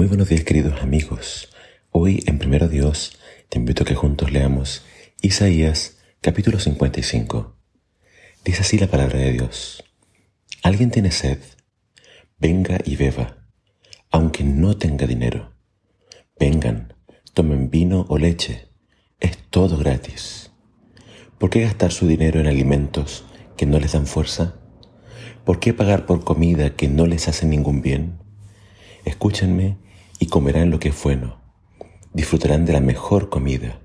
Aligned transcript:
Muy 0.00 0.08
buenos 0.08 0.30
días 0.30 0.44
queridos 0.44 0.80
amigos. 0.80 1.50
Hoy 1.90 2.24
en 2.26 2.38
Primero 2.38 2.68
Dios 2.68 3.18
te 3.50 3.58
invito 3.58 3.82
a 3.82 3.86
que 3.86 3.94
juntos 3.94 4.32
leamos 4.32 4.82
Isaías 5.20 5.98
capítulo 6.22 6.58
55. 6.58 7.54
Dice 8.42 8.62
así 8.62 8.78
la 8.78 8.86
palabra 8.86 9.18
de 9.18 9.32
Dios. 9.32 9.84
¿Alguien 10.62 10.90
tiene 10.90 11.10
sed? 11.10 11.36
Venga 12.38 12.78
y 12.82 12.96
beba, 12.96 13.44
aunque 14.10 14.42
no 14.42 14.78
tenga 14.78 15.06
dinero. 15.06 15.52
Vengan, 16.38 16.94
tomen 17.34 17.68
vino 17.68 18.06
o 18.08 18.16
leche. 18.16 18.68
Es 19.20 19.36
todo 19.50 19.76
gratis. 19.76 20.50
¿Por 21.36 21.50
qué 21.50 21.60
gastar 21.60 21.92
su 21.92 22.08
dinero 22.08 22.40
en 22.40 22.46
alimentos 22.46 23.26
que 23.54 23.66
no 23.66 23.78
les 23.78 23.92
dan 23.92 24.06
fuerza? 24.06 24.54
¿Por 25.44 25.60
qué 25.60 25.74
pagar 25.74 26.06
por 26.06 26.24
comida 26.24 26.74
que 26.74 26.88
no 26.88 27.04
les 27.06 27.28
hace 27.28 27.44
ningún 27.44 27.82
bien? 27.82 28.18
Escúchenme 29.04 29.89
y 30.20 30.26
comerán 30.26 30.70
lo 30.70 30.78
que 30.78 30.90
es 30.90 31.02
bueno. 31.02 31.40
Disfrutarán 32.12 32.66
de 32.66 32.74
la 32.74 32.80
mejor 32.80 33.30
comida. 33.30 33.80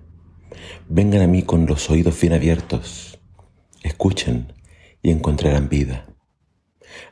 Vengan 0.87 1.21
a 1.21 1.27
mí 1.27 1.41
con 1.41 1.65
los 1.65 1.89
oídos 1.89 2.19
bien 2.19 2.33
abiertos. 2.33 3.19
Escuchen 3.81 4.53
y 5.01 5.11
encontrarán 5.11 5.69
vida. 5.69 6.07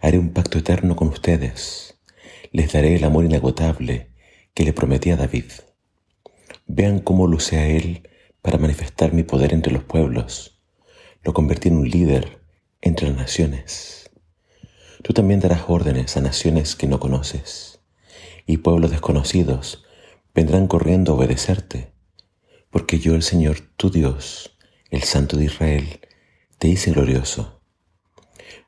Haré 0.02 0.20
un 0.20 0.34
pacto 0.34 0.60
eterno 0.60 0.96
con 0.96 1.08
ustedes. 1.08 1.98
Les 2.52 2.72
daré 2.74 2.96
el 2.96 3.04
amor 3.06 3.24
inagotable 3.24 4.12
que 4.54 4.66
le 4.66 4.74
prometí 4.74 5.10
a 5.12 5.16
David. 5.16 5.46
Vean 6.68 7.00
cómo 7.00 7.26
luce 7.26 7.58
a 7.58 7.68
él 7.68 8.10
para 8.42 8.58
manifestar 8.58 9.14
mi 9.14 9.24
poder 9.24 9.54
entre 9.54 9.72
los 9.72 9.84
pueblos. 9.84 10.62
Lo 11.24 11.34
convertí 11.34 11.70
en 11.70 11.78
un 11.78 11.90
líder 11.90 12.42
entre 12.82 13.08
las 13.08 13.18
naciones. 13.18 14.12
Tú 15.02 15.14
también 15.14 15.40
darás 15.40 15.64
órdenes 15.68 16.18
a 16.18 16.22
naciones 16.22 16.76
que 16.76 16.88
no 16.88 17.00
conoces 17.00 17.73
y 18.46 18.58
pueblos 18.58 18.92
desconocidos 18.92 19.86
vendrán 20.34 20.68
corriendo 20.68 21.12
a 21.12 21.16
obedecerte, 21.16 21.94
porque 22.70 23.00
yo 23.00 23.16
el 23.16 23.24
Señor, 23.24 23.60
tu 23.78 23.90
Dios, 23.90 24.58
el 24.90 25.04
Santo 25.04 25.38
de 25.38 25.46
Israel, 25.46 26.00
te 26.58 26.68
hice 26.68 26.92
glorioso. 26.92 27.62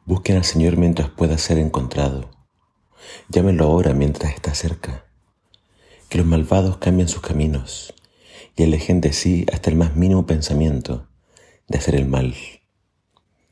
Busquen 0.06 0.38
al 0.38 0.44
Señor 0.44 0.78
mientras 0.78 1.10
pueda 1.10 1.38
ser 1.38 1.58
encontrado. 1.58 2.30
Llámenlo 3.30 3.66
ahora 3.66 3.94
mientras 3.94 4.34
está 4.34 4.54
cerca. 4.54 5.06
Que 6.10 6.20
los 6.20 6.28
malvados 6.28 6.78
cambien 6.78 7.08
sus 7.08 7.22
caminos 7.22 7.94
y 8.56 8.64
alejen 8.64 9.02
de 9.02 9.14
sí 9.14 9.46
hasta 9.52 9.70
el 9.70 9.76
más 9.76 9.96
mínimo 9.96 10.26
pensamiento 10.28 11.08
de 11.68 11.80
hacer 11.80 11.96
el 11.96 12.06
mal. 12.06 12.36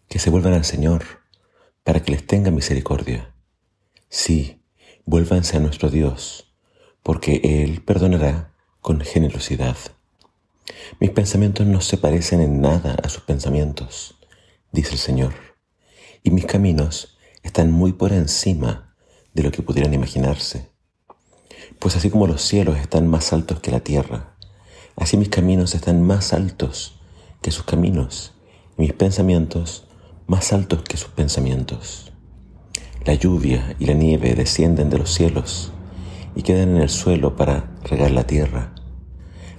Que 0.07 0.19
se 0.19 0.29
vuelvan 0.29 0.53
al 0.53 0.65
Señor 0.65 1.03
para 1.83 2.01
que 2.03 2.11
les 2.11 2.25
tenga 2.25 2.51
misericordia. 2.51 3.33
Sí, 4.09 4.62
vuélvanse 5.05 5.57
a 5.57 5.59
nuestro 5.59 5.89
Dios, 5.89 6.53
porque 7.01 7.41
Él 7.43 7.81
perdonará 7.81 8.53
con 8.81 9.01
generosidad. 9.01 9.77
Mis 10.99 11.09
pensamientos 11.09 11.67
no 11.67 11.81
se 11.81 11.97
parecen 11.97 12.39
en 12.39 12.61
nada 12.61 12.95
a 13.03 13.09
sus 13.09 13.23
pensamientos, 13.23 14.15
dice 14.71 14.91
el 14.91 14.97
Señor, 14.97 15.33
y 16.23 16.31
mis 16.31 16.45
caminos 16.45 17.17
están 17.43 17.71
muy 17.71 17.91
por 17.93 18.13
encima 18.13 18.95
de 19.33 19.43
lo 19.43 19.51
que 19.51 19.61
pudieran 19.61 19.93
imaginarse. 19.93 20.71
Pues 21.79 21.95
así 21.97 22.09
como 22.09 22.27
los 22.27 22.41
cielos 22.41 22.77
están 22.77 23.07
más 23.07 23.33
altos 23.33 23.59
que 23.59 23.71
la 23.71 23.81
tierra, 23.81 24.37
así 24.95 25.17
mis 25.17 25.29
caminos 25.29 25.75
están 25.75 26.01
más 26.01 26.31
altos 26.31 26.99
que 27.41 27.51
sus 27.51 27.65
caminos, 27.65 28.33
y 28.77 28.83
mis 28.83 28.93
pensamientos 28.93 29.85
más 30.27 30.53
altos 30.53 30.83
que 30.83 30.95
sus 30.95 31.09
pensamientos. 31.09 32.12
La 33.05 33.15
lluvia 33.15 33.75
y 33.79 33.85
la 33.85 33.93
nieve 33.95 34.33
descienden 34.33 34.89
de 34.89 34.97
los 34.97 35.13
cielos 35.13 35.73
y 36.37 36.41
quedan 36.41 36.77
en 36.77 36.83
el 36.83 36.89
suelo 36.89 37.35
para 37.35 37.69
regar 37.83 38.11
la 38.11 38.25
tierra. 38.25 38.73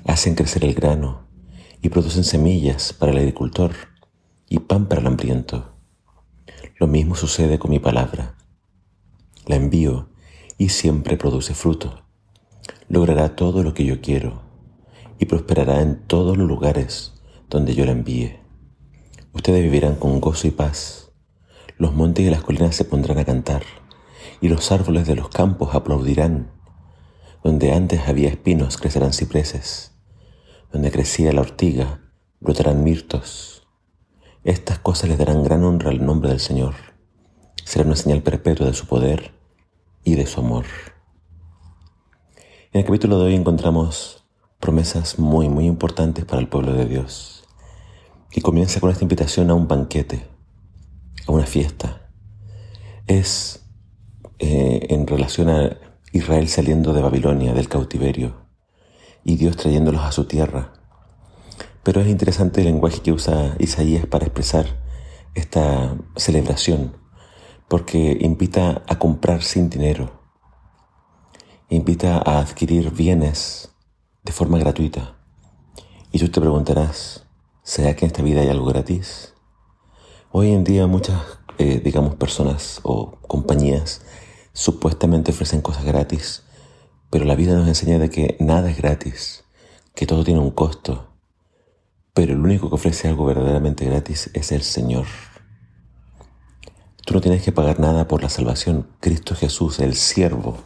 Hacen 0.07 0.35
crecer 0.35 0.65
el 0.65 0.73
grano 0.73 1.27
y 1.83 1.91
producen 1.91 2.25
semillas 2.25 2.95
para 2.95 3.13
el 3.13 3.19
agricultor 3.19 3.73
y 4.49 4.61
pan 4.61 4.87
para 4.87 5.03
el 5.03 5.09
hambriento. 5.09 5.75
Lo 6.79 6.87
mismo 6.87 7.17
sucede 7.17 7.59
con 7.59 7.71
mi 7.71 7.81
palabra. 7.81 8.35
La 9.45 9.57
envío 9.57 10.09
y 10.57 10.71
siempre 10.71 11.19
produce 11.19 11.53
fruto. 11.53 12.03
Logrará 12.89 13.37
todo 13.37 13.63
lo 13.63 13.75
que 13.75 13.85
yo 13.85 14.01
quiero 14.01 14.41
y 15.19 15.27
prosperará 15.27 15.83
en 15.83 16.01
todos 16.07 16.39
los 16.39 16.49
lugares 16.49 17.13
donde 17.51 17.75
yo 17.75 17.85
la 17.85 17.93
envíe. 17.93 18.39
Ustedes 19.35 19.63
vivirán 19.63 19.97
con 19.97 20.19
gozo 20.23 20.49
y 20.49 20.51
paz 20.51 21.04
los 21.77 21.93
montes 21.93 22.25
y 22.25 22.31
las 22.31 22.43
colinas 22.43 22.77
se 22.77 22.85
pondrán 22.85 23.19
a 23.19 23.25
cantar, 23.25 23.63
y 24.41 24.49
los 24.49 24.71
árboles 24.71 25.07
de 25.07 25.17
los 25.17 25.29
campos 25.29 25.75
aplaudirán. 25.75 26.51
Donde 27.43 27.73
antes 27.73 28.09
había 28.09 28.29
espinos 28.29 28.77
crecerán 28.77 29.13
cipreses, 29.13 29.93
donde 30.73 30.91
crecía 30.91 31.33
la 31.33 31.41
ortiga 31.41 32.01
brotarán 32.41 32.85
mirtos. 32.85 33.67
Estas 34.45 34.79
cosas 34.79 35.09
les 35.09 35.19
darán 35.19 35.43
gran 35.43 35.65
honra 35.65 35.91
al 35.91 36.05
nombre 36.05 36.31
del 36.31 36.41
Señor. 36.41 36.75
Será 37.65 37.85
una 37.85 37.97
señal 37.97 38.23
perpetua 38.23 38.67
de 38.67 38.75
su 38.75 38.87
poder 38.87 39.33
y 40.05 40.15
de 40.15 40.27
su 40.27 40.41
amor. 40.41 40.67
En 42.73 42.81
el 42.81 42.85
capítulo 42.85 43.19
de 43.19 43.27
hoy 43.27 43.35
encontramos 43.35 44.25
promesas 44.61 45.19
muy, 45.19 45.49
muy 45.49 45.67
importantes 45.67 46.25
para 46.25 46.41
el 46.41 46.49
pueblo 46.49 46.75
de 46.75 46.87
Dios. 46.87 47.45
Y 48.33 48.41
comienza 48.43 48.81
con 48.81 48.91
esta 48.91 49.05
invitación 49.05 49.51
a 49.51 49.55
un 49.55 49.69
banquete 49.69 50.34
a 51.27 51.33
una 51.33 51.47
fiesta. 51.47 52.11
Es 53.07 53.65
eh, 54.39 54.87
en 54.91 55.07
relación 55.07 55.49
a 55.49 55.79
Israel 56.13 56.49
saliendo 56.49 56.93
de 56.93 57.03
Babilonia, 57.03 57.55
del 57.55 57.69
cautiverio, 57.69 58.47
y 59.25 59.37
Dios 59.37 59.57
trayéndolos 59.57 60.03
a 60.03 60.13
su 60.13 60.27
tierra. 60.27 60.73
Pero 61.83 62.01
es 62.01 62.09
interesante 62.09 62.61
el 62.61 62.69
lenguaje 62.69 63.01
que 63.01 63.13
usa 63.13 63.57
Isaías 63.59 64.07
para 64.07 64.27
expresar 64.27 64.67
esta 65.35 65.97
celebración, 66.17 66.97
porque 67.69 68.17
invita 68.21 68.83
a 68.87 68.99
comprar 68.99 69.43
sin 69.43 69.69
dinero, 69.69 70.23
invita 71.69 72.19
a 72.19 72.39
adquirir 72.39 72.91
bienes 72.91 73.75
de 74.23 74.33
forma 74.33 74.59
gratuita. 74.59 75.17
Y 76.13 76.19
tú 76.19 76.29
te 76.29 76.41
preguntarás, 76.41 77.27
¿será 77.63 77.95
que 77.97 78.05
en 78.05 78.13
esta 78.13 78.23
vida 78.23 78.41
hay 78.41 78.49
algo 78.49 78.67
gratis? 78.67 79.34
Hoy 80.37 80.51
en 80.51 80.65
día 80.65 80.89
muchas, 80.89 81.23
eh, 81.59 81.81
digamos, 81.85 82.17
personas 82.17 82.81
o 82.83 83.21
compañías 83.29 84.03
supuestamente 84.53 85.31
ofrecen 85.31 85.61
cosas 85.61 85.85
gratis, 85.85 86.43
pero 87.09 87.25
la 87.25 87.37
vida 87.37 87.55
nos 87.55 87.69
enseña 87.69 88.01
de 88.01 88.11
que 88.11 88.37
nada 88.41 88.69
es 88.69 88.77
gratis, 88.77 89.45
que 89.95 90.07
todo 90.07 90.25
tiene 90.25 90.41
un 90.41 90.51
costo, 90.51 91.07
pero 92.15 92.33
el 92.33 92.41
único 92.41 92.69
que 92.69 92.75
ofrece 92.75 93.07
algo 93.07 93.27
verdaderamente 93.27 93.85
gratis 93.85 94.33
es 94.35 94.51
el 94.51 94.63
Señor. 94.63 95.07
Tú 97.07 97.15
no 97.15 97.21
tienes 97.21 97.45
que 97.45 97.53
pagar 97.53 97.79
nada 97.79 98.09
por 98.09 98.21
la 98.21 98.29
salvación. 98.29 98.89
Cristo 98.99 99.37
Jesús, 99.37 99.79
el 99.79 99.95
siervo, 99.95 100.59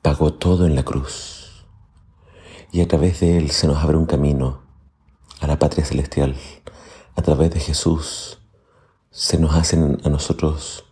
pagó 0.00 0.34
todo 0.34 0.64
en 0.64 0.76
la 0.76 0.84
cruz. 0.84 1.66
Y 2.70 2.82
a 2.82 2.86
través 2.86 3.18
de 3.18 3.36
Él 3.36 3.50
se 3.50 3.66
nos 3.66 3.78
abre 3.78 3.96
un 3.96 4.06
camino 4.06 4.62
a 5.40 5.48
la 5.48 5.58
patria 5.58 5.84
celestial. 5.84 6.36
A 7.16 7.22
través 7.22 7.50
de 7.50 7.58
Jesús 7.58 8.39
se 9.10 9.38
nos 9.38 9.54
hacen 9.54 9.98
a 10.04 10.08
nosotros 10.08 10.84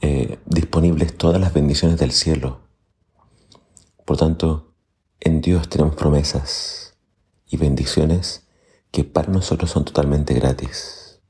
eh, 0.00 0.38
disponibles 0.46 1.16
todas 1.16 1.40
las 1.40 1.54
bendiciones 1.54 1.98
del 1.98 2.12
cielo. 2.12 2.60
Por 4.04 4.16
tanto, 4.16 4.74
en 5.20 5.40
Dios 5.40 5.68
tenemos 5.68 5.94
promesas 5.94 6.96
y 7.46 7.56
bendiciones 7.56 8.46
que 8.90 9.04
para 9.04 9.32
nosotros 9.32 9.70
son 9.70 9.84
totalmente 9.84 10.34
gratis. 10.34 11.20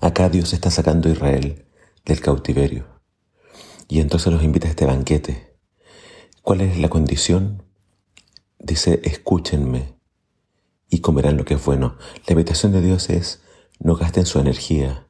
Acá 0.00 0.28
Dios 0.28 0.52
está 0.52 0.70
sacando 0.70 1.08
a 1.08 1.12
Israel 1.12 1.66
del 2.04 2.20
cautiverio 2.20 2.86
y 3.88 4.00
entonces 4.00 4.32
los 4.32 4.42
invita 4.42 4.66
a 4.66 4.70
este 4.70 4.86
banquete. 4.86 5.56
¿Cuál 6.42 6.62
es 6.62 6.78
la 6.78 6.88
condición? 6.88 7.62
Dice, 8.58 9.00
escúchenme 9.04 9.94
y 10.88 11.00
comerán 11.00 11.36
lo 11.36 11.44
que 11.44 11.54
es 11.54 11.64
bueno. 11.64 11.96
La 12.26 12.32
invitación 12.32 12.72
de 12.72 12.80
Dios 12.80 13.08
es, 13.10 13.42
no 13.80 13.96
gasten 13.96 14.26
su 14.26 14.38
energía, 14.38 15.06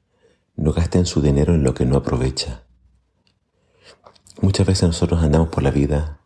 no 0.57 0.73
gasten 0.73 1.05
su 1.05 1.21
dinero 1.21 1.55
en 1.55 1.65
lo 1.65 1.75
que 1.75 1.85
no 1.85 1.97
aprovecha. 1.97 2.63
Muchas 4.41 4.67
veces 4.67 4.85
nosotros 4.85 5.23
andamos 5.23 5.49
por 5.49 5.63
la 5.63 5.71
vida 5.71 6.21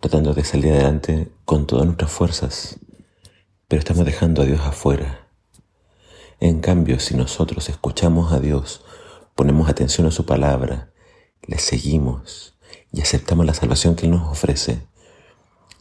tratando 0.00 0.32
de 0.32 0.44
salir 0.44 0.72
adelante 0.72 1.30
con 1.44 1.66
todas 1.66 1.84
nuestras 1.84 2.10
fuerzas, 2.10 2.80
pero 3.68 3.78
estamos 3.78 4.06
dejando 4.06 4.40
a 4.40 4.46
Dios 4.46 4.60
afuera. 4.62 5.28
En 6.40 6.60
cambio, 6.60 6.98
si 6.98 7.14
nosotros 7.14 7.68
escuchamos 7.68 8.32
a 8.32 8.40
Dios, 8.40 8.82
ponemos 9.34 9.68
atención 9.68 10.06
a 10.06 10.10
su 10.10 10.24
palabra, 10.24 10.90
le 11.42 11.58
seguimos 11.58 12.54
y 12.90 13.02
aceptamos 13.02 13.44
la 13.44 13.52
salvación 13.52 13.94
que 13.94 14.06
Él 14.06 14.12
nos 14.12 14.32
ofrece, 14.32 14.86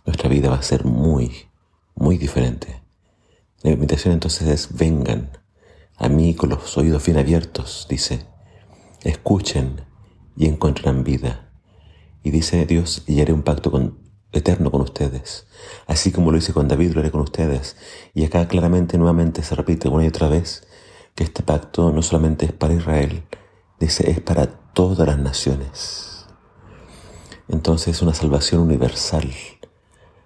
nuestra 0.06 0.30
vida 0.30 0.50
va 0.50 0.58
a 0.58 0.64
ser 0.64 0.84
muy, 0.84 1.48
muy 1.96 2.18
diferente. 2.18 2.84
La 3.62 3.72
invitación 3.72 4.14
entonces 4.14 4.48
es 4.50 4.76
vengan, 4.76 5.39
a 6.00 6.08
mí 6.08 6.34
con 6.34 6.50
los 6.50 6.78
oídos 6.78 7.06
bien 7.06 7.18
abiertos, 7.18 7.86
dice, 7.90 8.26
escuchen 9.04 9.82
y 10.38 10.48
encontrarán 10.48 11.04
vida. 11.04 11.52
Y 12.24 12.32
dice 12.32 12.66
Dios, 12.66 13.04
y 13.06 13.22
haré 13.22 13.34
un 13.34 13.44
pacto 13.44 13.94
eterno 14.32 14.72
con 14.72 14.82
ustedes. 14.82 15.48
Así 15.88 16.12
como 16.12 16.32
lo 16.32 16.38
hice 16.38 16.54
con 16.54 16.68
David, 16.68 16.94
lo 16.94 17.02
haré 17.02 17.12
con 17.12 17.22
ustedes. 17.22 17.76
Y 18.14 18.24
acá 18.24 18.48
claramente 18.48 18.98
nuevamente 18.98 19.44
se 19.44 19.56
repite 19.56 19.90
una 19.90 20.06
y 20.06 20.08
otra 20.08 20.30
vez 20.30 20.66
que 21.16 21.26
este 21.26 21.44
pacto 21.44 21.92
no 21.92 22.02
solamente 22.02 22.46
es 22.46 22.54
para 22.54 22.74
Israel, 22.74 23.24
dice, 23.80 24.10
es 24.10 24.22
para 24.22 24.48
todas 24.48 25.06
las 25.06 25.20
naciones. 25.20 26.26
Entonces 27.50 27.96
es 27.96 28.02
una 28.02 28.14
salvación 28.14 28.62
universal, 28.62 29.30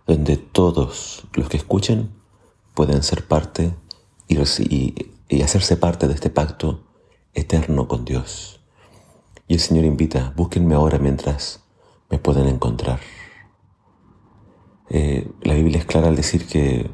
donde 0.06 0.38
todos 0.38 1.24
los 1.34 1.50
que 1.50 1.58
escuchen 1.58 2.12
pueden 2.76 3.02
ser 3.02 3.26
parte 3.26 3.74
y, 4.28 4.38
y 5.34 5.42
hacerse 5.42 5.78
parte 5.78 6.08
de 6.08 6.14
este 6.14 6.30
pacto 6.30 6.84
eterno 7.34 7.88
con 7.88 8.06
Dios. 8.06 8.62
Y 9.48 9.56
el 9.56 9.60
Señor 9.60 9.86
invita, 9.86 10.34
búsquenme 10.36 10.76
ahora 10.76 11.00
mientras 11.00 11.64
me 12.10 12.20
pueden 12.20 12.48
encontrar. 12.48 13.00
Eh, 14.90 15.28
la 15.42 15.56
Biblia 15.56 15.80
es 15.80 15.86
clara 15.86 16.10
al 16.10 16.16
decir 16.16 16.46
que 16.46 16.90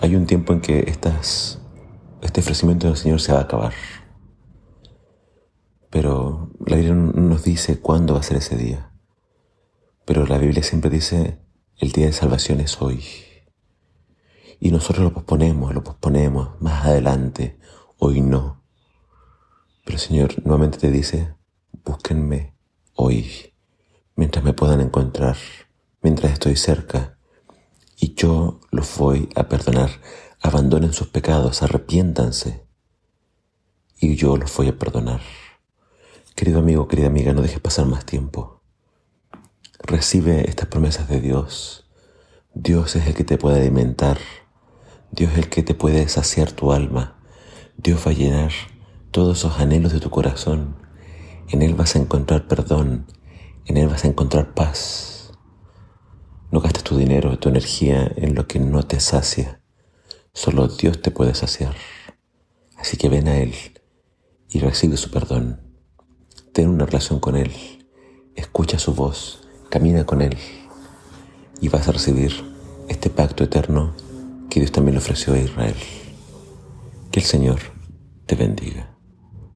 hay 0.00 0.14
un 0.14 0.26
tiempo 0.26 0.52
en 0.52 0.60
que 0.60 0.84
estas, 0.86 1.60
este 2.22 2.40
ofrecimiento 2.40 2.86
del 2.86 2.96
Señor 2.96 3.20
se 3.20 3.32
va 3.32 3.40
a 3.40 3.42
acabar. 3.42 3.72
Pero 5.90 6.50
la 6.64 6.76
Biblia 6.76 6.94
no 6.94 7.12
nos 7.12 7.42
dice 7.42 7.80
cuándo 7.80 8.14
va 8.14 8.20
a 8.20 8.24
ser 8.24 8.36
ese 8.36 8.56
día. 8.56 8.92
Pero 10.04 10.26
la 10.26 10.38
Biblia 10.38 10.62
siempre 10.62 10.90
dice, 10.90 11.38
el 11.78 11.92
día 11.92 12.06
de 12.06 12.12
salvación 12.12 12.60
es 12.60 12.80
hoy. 12.80 13.02
Y 14.64 14.70
nosotros 14.70 15.02
lo 15.02 15.12
posponemos, 15.12 15.74
lo 15.74 15.82
posponemos 15.82 16.50
más 16.60 16.84
adelante, 16.84 17.58
hoy 17.98 18.20
no. 18.20 18.62
Pero 19.84 19.96
el 19.96 20.00
Señor 20.00 20.40
nuevamente 20.44 20.78
te 20.78 20.92
dice, 20.92 21.34
búsquenme 21.84 22.54
hoy, 22.94 23.52
mientras 24.14 24.44
me 24.44 24.52
puedan 24.52 24.80
encontrar, 24.80 25.36
mientras 26.00 26.34
estoy 26.34 26.54
cerca, 26.54 27.18
y 27.96 28.14
yo 28.14 28.60
los 28.70 28.96
voy 28.98 29.28
a 29.34 29.48
perdonar. 29.48 29.90
Abandonen 30.40 30.92
sus 30.92 31.08
pecados, 31.08 31.64
arrepiéntanse, 31.64 32.64
y 33.98 34.14
yo 34.14 34.36
los 34.36 34.56
voy 34.56 34.68
a 34.68 34.78
perdonar. 34.78 35.22
Querido 36.36 36.60
amigo, 36.60 36.86
querida 36.86 37.08
amiga, 37.08 37.32
no 37.32 37.42
dejes 37.42 37.58
pasar 37.58 37.86
más 37.86 38.06
tiempo. 38.06 38.62
Recibe 39.80 40.48
estas 40.48 40.68
promesas 40.68 41.08
de 41.08 41.20
Dios. 41.20 41.90
Dios 42.54 42.94
es 42.94 43.08
el 43.08 43.14
que 43.14 43.24
te 43.24 43.38
puede 43.38 43.60
alimentar. 43.60 44.18
Dios 45.14 45.32
es 45.32 45.38
el 45.40 45.50
que 45.50 45.62
te 45.62 45.74
puede 45.74 46.08
saciar 46.08 46.52
tu 46.52 46.72
alma. 46.72 47.18
Dios 47.76 48.00
va 48.06 48.12
a 48.12 48.14
llenar 48.14 48.50
todos 49.10 49.40
esos 49.40 49.60
anhelos 49.60 49.92
de 49.92 50.00
tu 50.00 50.08
corazón. 50.08 50.74
En 51.50 51.60
Él 51.60 51.74
vas 51.74 51.96
a 51.96 51.98
encontrar 51.98 52.48
perdón, 52.48 53.06
en 53.66 53.76
Él 53.76 53.88
vas 53.88 54.06
a 54.06 54.08
encontrar 54.08 54.54
paz. 54.54 55.32
No 56.50 56.62
gastes 56.62 56.82
tu 56.82 56.96
dinero, 56.96 57.38
tu 57.38 57.50
energía 57.50 58.10
en 58.16 58.34
lo 58.34 58.46
que 58.46 58.58
no 58.58 58.84
te 58.84 59.00
sacia. 59.00 59.60
Solo 60.32 60.66
Dios 60.66 61.02
te 61.02 61.10
puede 61.10 61.34
saciar. 61.34 61.74
Así 62.78 62.96
que 62.96 63.10
ven 63.10 63.28
a 63.28 63.36
Él 63.36 63.54
y 64.48 64.60
recibe 64.60 64.96
su 64.96 65.10
perdón. 65.10 65.60
Ten 66.54 66.70
una 66.70 66.86
relación 66.86 67.20
con 67.20 67.36
Él. 67.36 67.52
Escucha 68.34 68.78
su 68.78 68.94
voz. 68.94 69.46
Camina 69.68 70.06
con 70.06 70.22
Él. 70.22 70.38
Y 71.60 71.68
vas 71.68 71.86
a 71.86 71.92
recibir 71.92 72.32
este 72.88 73.10
pacto 73.10 73.44
eterno 73.44 73.94
que 74.52 74.60
Dios 74.60 74.70
también 74.70 74.96
le 74.96 74.98
ofreció 74.98 75.32
a 75.32 75.38
Israel. 75.38 75.74
Que 77.10 77.20
el 77.20 77.24
Señor 77.24 77.58
te 78.26 78.34
bendiga. 78.34 78.91